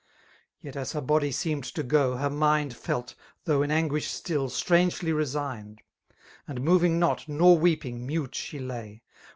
Yet 0.59 0.75
as 0.75 0.93
her 0.93 0.99
body 1.01 1.29
aeeikied 1.29 1.71
to 1.75 1.83
go, 1.83 2.17
her 2.17 2.27
aoliid' 2.27 2.69
Fdc^ 2.87 3.13
though 3.43 3.61
in 3.61 3.69
aaguish 3.69 4.07
still, 4.09 4.47
«tniagely 4.47 5.15
resigned; 5.15 5.83
And 6.47 6.61
moving 6.61 6.97
not, 6.97 7.27
nor 7.29 7.55
weeping, 7.59 8.07
mute 8.07 8.33
she 8.33 8.57
lay. 8.57 9.03